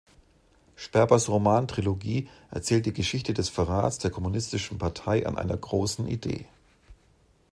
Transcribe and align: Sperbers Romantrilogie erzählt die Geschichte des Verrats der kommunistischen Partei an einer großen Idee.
Sperbers 0.77 1.29
Romantrilogie 1.29 2.27
erzählt 2.49 2.87
die 2.87 2.91
Geschichte 2.91 3.35
des 3.35 3.49
Verrats 3.49 3.99
der 3.99 4.09
kommunistischen 4.09 4.79
Partei 4.79 5.27
an 5.27 5.37
einer 5.37 5.55
großen 5.55 6.07
Idee. 6.07 6.47